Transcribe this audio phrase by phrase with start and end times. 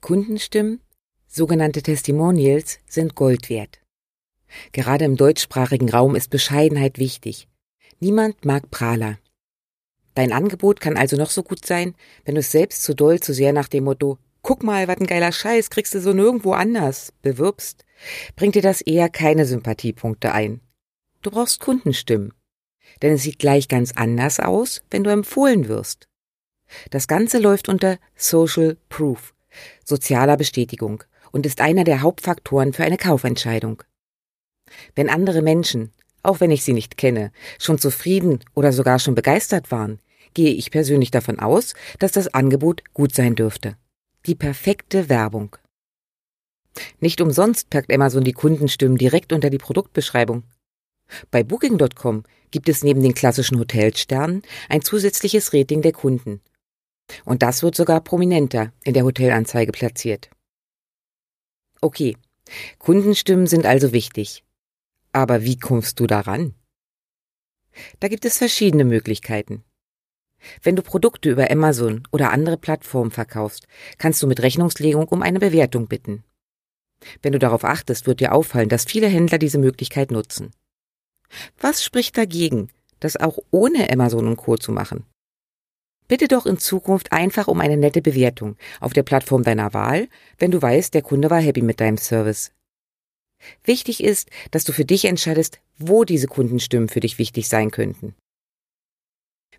[0.00, 0.80] Kundenstimmen,
[1.28, 3.80] sogenannte Testimonials, sind Gold wert.
[4.72, 7.48] Gerade im deutschsprachigen Raum ist Bescheidenheit wichtig.
[8.00, 9.18] Niemand mag Prahler.
[10.14, 13.32] Dein Angebot kann also noch so gut sein, wenn du es selbst zu doll zu
[13.32, 17.12] sehr nach dem Motto Guck mal, was ein geiler Scheiß, kriegst du so nirgendwo anders,
[17.22, 17.84] bewirbst,
[18.34, 20.60] bringt dir das eher keine Sympathiepunkte ein.
[21.22, 22.34] Du brauchst Kundenstimmen.
[23.00, 26.08] Denn es sieht gleich ganz anders aus, wenn du empfohlen wirst.
[26.90, 29.32] Das Ganze läuft unter Social Proof
[29.84, 33.82] sozialer Bestätigung und ist einer der Hauptfaktoren für eine Kaufentscheidung.
[34.94, 39.70] Wenn andere Menschen, auch wenn ich sie nicht kenne, schon zufrieden oder sogar schon begeistert
[39.70, 39.98] waren,
[40.34, 43.76] gehe ich persönlich davon aus, dass das Angebot gut sein dürfte.
[44.26, 45.56] Die perfekte Werbung.
[47.00, 50.44] Nicht umsonst packt Amazon die Kundenstimmen direkt unter die Produktbeschreibung.
[51.30, 56.40] Bei Booking.com gibt es neben den klassischen Hotelsternen ein zusätzliches Rating der Kunden
[57.24, 60.30] und das wird sogar prominenter in der Hotelanzeige platziert.
[61.80, 62.16] Okay,
[62.78, 64.44] Kundenstimmen sind also wichtig.
[65.12, 66.54] Aber wie kommst du daran?
[68.00, 69.64] Da gibt es verschiedene Möglichkeiten.
[70.62, 73.66] Wenn du Produkte über Amazon oder andere Plattformen verkaufst,
[73.98, 76.24] kannst du mit Rechnungslegung um eine Bewertung bitten.
[77.20, 80.50] Wenn du darauf achtest, wird dir auffallen, dass viele Händler diese Möglichkeit nutzen.
[81.58, 82.68] Was spricht dagegen,
[83.00, 84.56] das auch ohne Amazon und Co.
[84.56, 85.06] zu machen?
[86.08, 90.08] Bitte doch in Zukunft einfach um eine nette Bewertung auf der Plattform deiner Wahl,
[90.38, 92.52] wenn du weißt, der Kunde war happy mit deinem Service.
[93.64, 98.14] Wichtig ist, dass du für dich entscheidest, wo diese Kundenstimmen für dich wichtig sein könnten.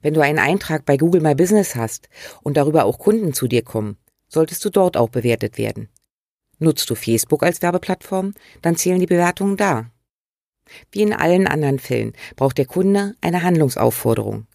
[0.01, 2.09] Wenn du einen Eintrag bei Google My Business hast
[2.41, 5.89] und darüber auch Kunden zu dir kommen, solltest du dort auch bewertet werden.
[6.59, 9.89] Nutzt du Facebook als Werbeplattform, dann zählen die Bewertungen da.
[10.91, 14.47] Wie in allen anderen Fällen braucht der Kunde eine Handlungsaufforderung.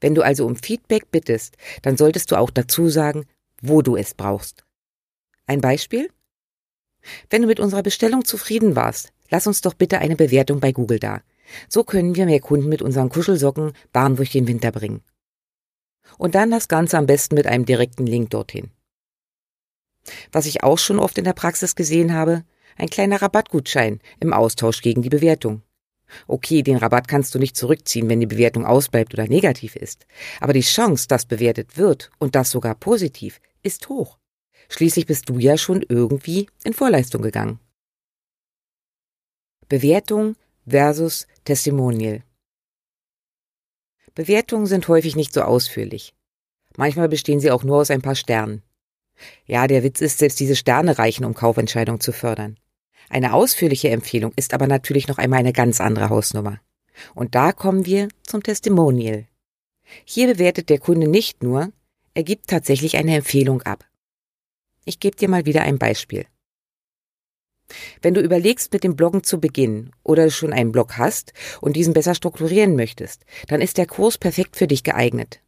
[0.00, 3.26] Wenn du also um Feedback bittest, dann solltest du auch dazu sagen,
[3.60, 4.64] wo du es brauchst.
[5.46, 6.10] Ein Beispiel?
[7.30, 10.98] Wenn du mit unserer Bestellung zufrieden warst, lass uns doch bitte eine Bewertung bei Google
[10.98, 11.22] da.
[11.68, 15.02] So können wir mehr Kunden mit unseren Kuschelsocken warm durch den Winter bringen.
[16.18, 18.70] Und dann das Ganze am besten mit einem direkten Link dorthin.
[20.32, 22.44] Was ich auch schon oft in der Praxis gesehen habe,
[22.76, 25.62] ein kleiner Rabattgutschein im Austausch gegen die Bewertung.
[26.26, 30.06] Okay, den Rabatt kannst du nicht zurückziehen, wenn die Bewertung ausbleibt oder negativ ist.
[30.40, 34.18] Aber die Chance, dass bewertet wird und das sogar positiv, ist hoch.
[34.68, 37.58] Schließlich bist du ja schon irgendwie in Vorleistung gegangen.
[39.68, 40.36] Bewertung
[40.66, 42.22] versus Testimonial.
[44.14, 46.14] Bewertungen sind häufig nicht so ausführlich.
[46.76, 48.62] Manchmal bestehen sie auch nur aus ein paar Sternen.
[49.46, 52.58] Ja, der Witz ist, selbst diese Sterne reichen, um Kaufentscheidungen zu fördern.
[53.08, 56.60] Eine ausführliche Empfehlung ist aber natürlich noch einmal eine ganz andere Hausnummer.
[57.14, 59.26] Und da kommen wir zum Testimonial.
[60.04, 61.72] Hier bewertet der Kunde nicht nur,
[62.14, 63.84] er gibt tatsächlich eine Empfehlung ab.
[64.84, 66.26] Ich gebe dir mal wieder ein Beispiel.
[68.00, 71.92] Wenn du überlegst, mit dem Bloggen zu beginnen oder schon einen Blog hast und diesen
[71.92, 75.40] besser strukturieren möchtest, dann ist der Kurs perfekt für dich geeignet.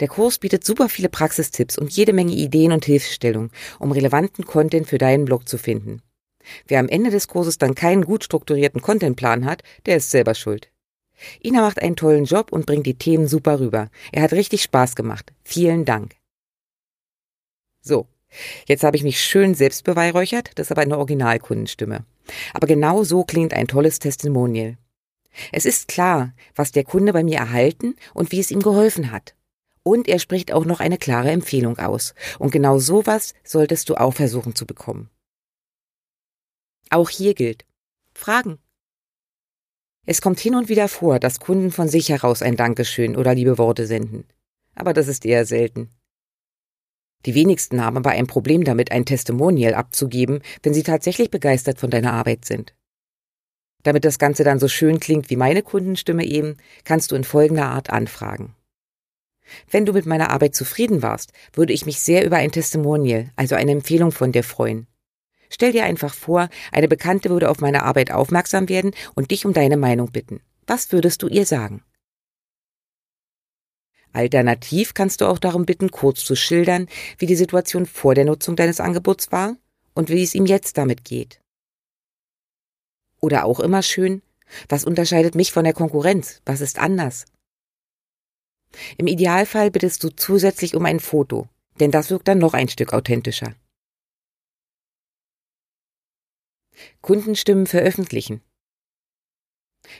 [0.00, 4.88] Der Kurs bietet super viele Praxistipps und jede Menge Ideen und Hilfestellungen, um relevanten Content
[4.88, 6.02] für deinen Blog zu finden.
[6.66, 10.70] Wer am Ende des Kurses dann keinen gut strukturierten Contentplan hat, der ist selber schuld.
[11.42, 13.90] Ina macht einen tollen Job und bringt die Themen super rüber.
[14.12, 15.32] Er hat richtig Spaß gemacht.
[15.44, 16.16] Vielen Dank.
[17.82, 18.06] So,
[18.66, 22.04] jetzt habe ich mich schön selbst beweihräuchert, das ist aber eine Originalkundenstimme.
[22.54, 24.76] Aber genau so klingt ein tolles Testimonial.
[25.52, 29.34] Es ist klar, was der Kunde bei mir erhalten und wie es ihm geholfen hat.
[29.82, 32.14] Und er spricht auch noch eine klare Empfehlung aus.
[32.38, 35.08] Und genau sowas solltest du auch versuchen zu bekommen.
[36.92, 37.64] Auch hier gilt
[38.12, 38.58] Fragen.
[40.06, 43.58] Es kommt hin und wieder vor, dass Kunden von sich heraus ein Dankeschön oder liebe
[43.58, 44.24] Worte senden.
[44.74, 45.90] Aber das ist eher selten.
[47.26, 51.90] Die wenigsten haben aber ein Problem damit, ein Testimonial abzugeben, wenn sie tatsächlich begeistert von
[51.90, 52.74] deiner Arbeit sind.
[53.84, 57.66] Damit das Ganze dann so schön klingt wie meine Kundenstimme eben, kannst du in folgender
[57.66, 58.56] Art anfragen.
[59.70, 63.54] Wenn du mit meiner Arbeit zufrieden warst, würde ich mich sehr über ein Testimonial, also
[63.54, 64.88] eine Empfehlung von dir freuen.
[65.50, 69.52] Stell dir einfach vor, eine Bekannte würde auf meine Arbeit aufmerksam werden und dich um
[69.52, 70.40] deine Meinung bitten.
[70.66, 71.82] Was würdest du ihr sagen?
[74.12, 76.88] Alternativ kannst du auch darum bitten, kurz zu schildern,
[77.18, 79.56] wie die Situation vor der Nutzung deines Angebots war
[79.94, 81.40] und wie es ihm jetzt damit geht.
[83.20, 84.22] Oder auch immer schön,
[84.68, 86.40] was unterscheidet mich von der Konkurrenz?
[86.44, 87.26] Was ist anders?
[88.96, 91.48] Im Idealfall bittest du zusätzlich um ein Foto,
[91.78, 93.54] denn das wirkt dann noch ein Stück authentischer.
[97.00, 98.42] Kundenstimmen veröffentlichen.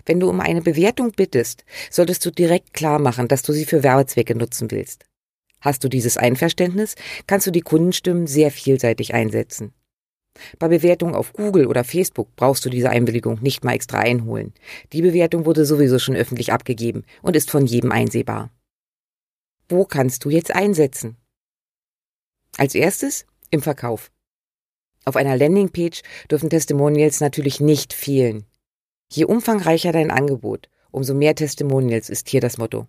[0.06, 3.82] Wenn du um eine Bewertung bittest, solltest du direkt klar machen, dass du sie für
[3.82, 5.04] Werbezwecke nutzen willst.
[5.60, 6.94] Hast du dieses Einverständnis,
[7.26, 9.74] kannst du die Kundenstimmen sehr vielseitig einsetzen.
[10.58, 14.54] Bei Bewertungen auf Google oder Facebook brauchst du diese Einwilligung nicht mal extra einholen.
[14.92, 18.50] Die Bewertung wurde sowieso schon öffentlich abgegeben und ist von jedem einsehbar.
[19.68, 21.16] Wo kannst du jetzt einsetzen?
[22.56, 24.10] Als erstes im Verkauf.
[25.04, 28.44] Auf einer Landingpage dürfen Testimonials natürlich nicht fehlen.
[29.10, 32.86] Je umfangreicher dein Angebot, umso mehr Testimonials ist hier das Motto.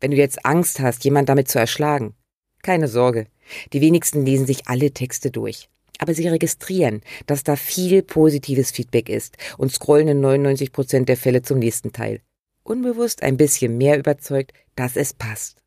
[0.00, 2.14] Wenn du jetzt Angst hast, jemand damit zu erschlagen,
[2.62, 3.26] keine Sorge.
[3.72, 5.68] Die wenigsten lesen sich alle Texte durch.
[5.98, 11.16] Aber sie registrieren, dass da viel positives Feedback ist und scrollen in 99 Prozent der
[11.16, 12.20] Fälle zum nächsten Teil.
[12.64, 15.62] Unbewusst ein bisschen mehr überzeugt, dass es passt.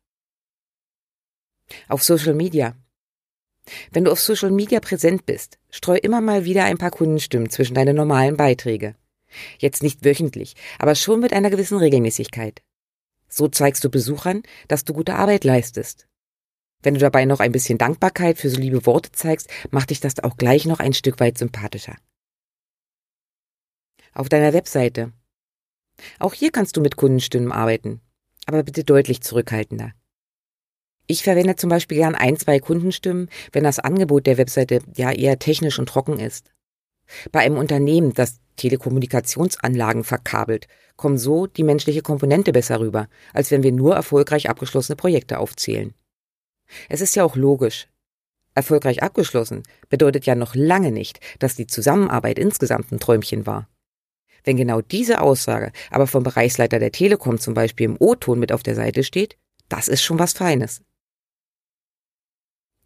[1.88, 2.76] Auf Social Media.
[3.92, 7.74] Wenn du auf Social Media präsent bist, streu immer mal wieder ein paar Kundenstimmen zwischen
[7.74, 8.96] deine normalen Beiträge.
[9.58, 12.62] Jetzt nicht wöchentlich, aber schon mit einer gewissen Regelmäßigkeit.
[13.28, 16.08] So zeigst du Besuchern, dass du gute Arbeit leistest.
[16.82, 20.18] Wenn du dabei noch ein bisschen Dankbarkeit für so liebe Worte zeigst, macht dich das
[20.24, 21.96] auch gleich noch ein Stück weit sympathischer.
[24.12, 25.12] Auf deiner Webseite.
[26.18, 28.00] Auch hier kannst du mit Kundenstimmen arbeiten,
[28.46, 29.92] aber bitte deutlich zurückhaltender.
[31.10, 35.40] Ich verwende zum Beispiel gern ein, zwei Kundenstimmen, wenn das Angebot der Webseite ja eher
[35.40, 36.52] technisch und trocken ist.
[37.32, 43.64] Bei einem Unternehmen, das Telekommunikationsanlagen verkabelt, kommt so die menschliche Komponente besser rüber, als wenn
[43.64, 45.94] wir nur erfolgreich abgeschlossene Projekte aufzählen.
[46.88, 47.88] Es ist ja auch logisch.
[48.54, 53.68] Erfolgreich abgeschlossen bedeutet ja noch lange nicht, dass die Zusammenarbeit insgesamt ein Träumchen war.
[54.44, 58.62] Wenn genau diese Aussage aber vom Bereichsleiter der Telekom zum Beispiel im O-Ton mit auf
[58.62, 59.36] der Seite steht,
[59.68, 60.82] das ist schon was Feines.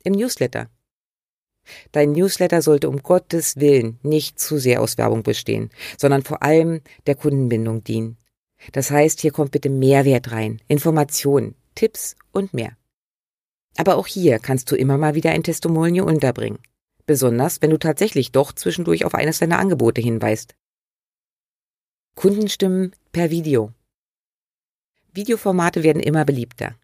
[0.05, 0.69] Im Newsletter.
[1.93, 6.83] Dein Newsletter sollte um Gottes Willen nicht zu sehr aus Werbung bestehen, sondern vor allem
[7.06, 8.19] der Kundenbindung dienen.
[8.73, 12.77] Das heißt, hier kommt bitte Mehrwert rein, Informationen, Tipps und mehr.
[13.77, 16.59] Aber auch hier kannst du immer mal wieder ein Testimonial unterbringen.
[17.06, 20.55] Besonders, wenn du tatsächlich doch zwischendurch auf eines deiner Angebote hinweist.
[22.15, 23.73] Kundenstimmen per Video.
[25.15, 26.77] Videoformate werden immer beliebter.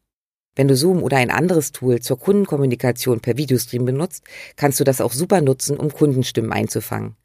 [0.57, 4.25] Wenn du Zoom oder ein anderes Tool zur Kundenkommunikation per Videostream benutzt,
[4.57, 7.17] kannst du das auch super nutzen, um Kundenstimmen einzufangen.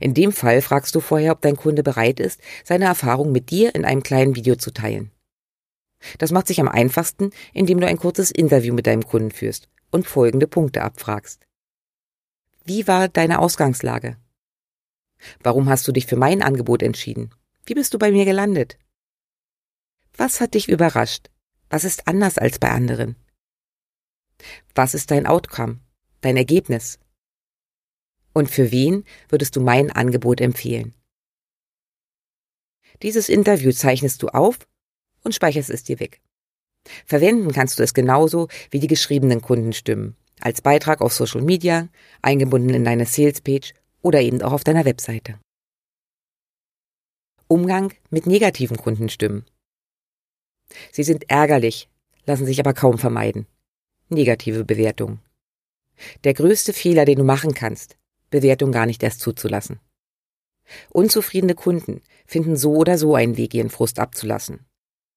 [0.00, 3.74] In dem Fall fragst du vorher, ob dein Kunde bereit ist, seine Erfahrung mit dir
[3.74, 5.10] in einem kleinen Video zu teilen.
[6.18, 10.06] Das macht sich am einfachsten, indem du ein kurzes Interview mit deinem Kunden führst und
[10.06, 11.46] folgende Punkte abfragst.
[12.64, 14.18] Wie war deine Ausgangslage?
[15.42, 17.30] Warum hast du dich für mein Angebot entschieden?
[17.64, 18.78] Wie bist du bei mir gelandet?
[20.16, 21.30] Was hat dich überrascht?
[21.70, 23.16] Was ist anders als bei anderen?
[24.74, 25.80] Was ist dein Outcome,
[26.20, 26.98] dein Ergebnis?
[28.32, 30.94] Und für wen würdest du mein Angebot empfehlen?
[33.02, 34.58] Dieses Interview zeichnest du auf
[35.24, 36.20] und speicherst es dir weg.
[37.04, 41.88] Verwenden kannst du es genauso wie die geschriebenen Kundenstimmen, als Beitrag auf Social Media,
[42.22, 45.38] eingebunden in deine Sales-Page oder eben auch auf deiner Webseite.
[47.46, 49.44] Umgang mit negativen Kundenstimmen.
[50.92, 51.88] Sie sind ärgerlich,
[52.26, 53.46] lassen sich aber kaum vermeiden.
[54.08, 55.20] Negative Bewertung.
[56.24, 57.96] Der größte Fehler, den du machen kannst,
[58.30, 59.80] Bewertung gar nicht erst zuzulassen.
[60.90, 64.66] Unzufriedene Kunden finden so oder so einen Weg, ihren Frust abzulassen.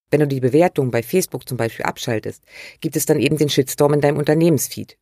[0.10, 2.44] Wenn du die Bewertung bei Facebook zum Beispiel abschaltest,
[2.80, 4.98] gibt es dann eben den Shitstorm in deinem Unternehmensfeed.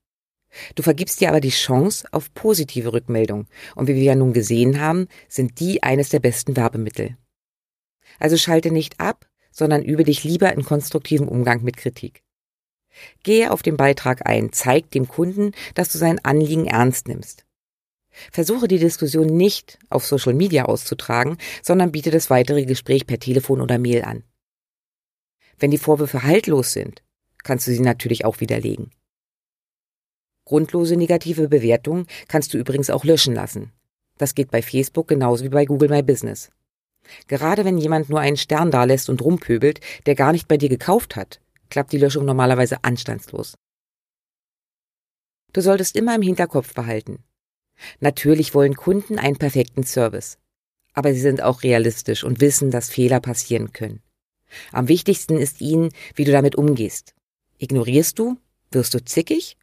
[0.75, 3.47] Du vergibst dir aber die Chance auf positive Rückmeldung.
[3.75, 7.17] Und wie wir ja nun gesehen haben, sind die eines der besten Werbemittel.
[8.19, 12.23] Also schalte nicht ab, sondern übe dich lieber in konstruktivem Umgang mit Kritik.
[13.23, 17.45] Gehe auf den Beitrag ein, zeig dem Kunden, dass du sein Anliegen ernst nimmst.
[18.31, 23.61] Versuche die Diskussion nicht auf Social Media auszutragen, sondern biete das weitere Gespräch per Telefon
[23.61, 24.23] oder Mail an.
[25.57, 27.03] Wenn die Vorwürfe haltlos sind,
[27.43, 28.91] kannst du sie natürlich auch widerlegen.
[30.45, 33.71] Grundlose negative Bewertungen kannst du übrigens auch löschen lassen.
[34.17, 36.49] Das geht bei Facebook genauso wie bei Google My Business.
[37.27, 41.15] Gerade wenn jemand nur einen Stern dalässt und rumpöbelt, der gar nicht bei dir gekauft
[41.15, 41.39] hat,
[41.69, 43.55] klappt die Löschung normalerweise anstandslos.
[45.53, 47.23] Du solltest immer im Hinterkopf behalten.
[47.99, 50.37] Natürlich wollen Kunden einen perfekten Service.
[50.93, 54.01] Aber sie sind auch realistisch und wissen, dass Fehler passieren können.
[54.71, 57.15] Am wichtigsten ist ihnen, wie du damit umgehst.
[57.57, 58.37] Ignorierst du?
[58.71, 59.57] Wirst du zickig?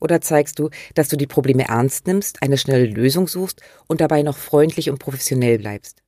[0.00, 4.22] Oder zeigst du, dass du die Probleme ernst nimmst, eine schnelle Lösung suchst und dabei
[4.22, 6.03] noch freundlich und professionell bleibst?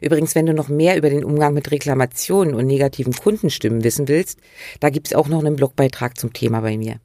[0.00, 4.38] Übrigens, wenn du noch mehr über den Umgang mit Reklamationen und negativen Kundenstimmen wissen willst,
[4.80, 7.00] da gibt's auch noch einen Blogbeitrag zum Thema bei mir.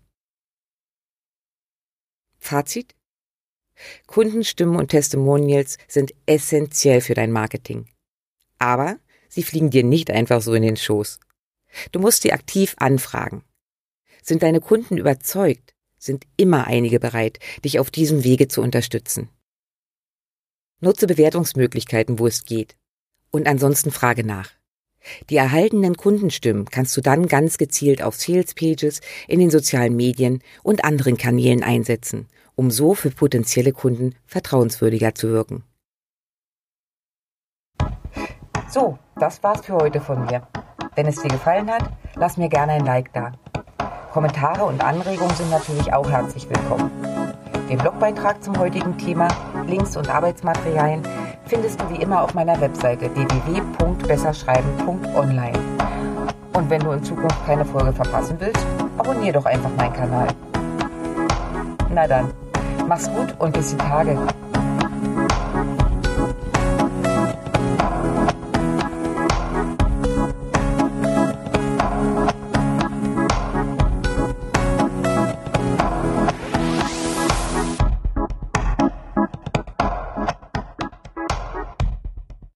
[2.40, 2.96] Fazit?
[4.08, 7.88] Kundenstimmen und Testimonials sind essentiell für dein Marketing.
[8.58, 8.98] Aber
[9.28, 11.20] sie fliegen dir nicht einfach so in den Schoß.
[11.92, 13.44] Du musst sie aktiv anfragen.
[14.22, 19.30] Sind deine Kunden überzeugt, sind immer einige bereit, dich auf diesem Wege zu unterstützen.
[20.84, 22.76] Nutze Bewertungsmöglichkeiten, wo es geht.
[23.30, 24.50] Und ansonsten frage nach.
[25.30, 30.42] Die erhaltenen Kundenstimmen kannst du dann ganz gezielt auf Sales Pages, in den sozialen Medien
[30.64, 35.64] und anderen Kanälen einsetzen, um so für potenzielle Kunden vertrauenswürdiger zu wirken.
[38.68, 40.48] So, das war's für heute von mir.
[40.96, 43.34] Wenn es dir gefallen hat, lass mir gerne ein Like da.
[44.12, 46.90] Kommentare und Anregungen sind natürlich auch herzlich willkommen.
[47.70, 49.28] Den Blogbeitrag zum heutigen Thema,
[49.68, 51.04] Links und Arbeitsmaterialien
[51.46, 55.60] findest du wie immer auf meiner Webseite www.besserschreiben.online.
[56.54, 58.66] Und wenn du in Zukunft keine Folge verpassen willst,
[58.98, 60.28] abonniere doch einfach meinen Kanal.
[61.94, 62.32] Na dann,
[62.88, 64.18] mach's gut und bis die Tage.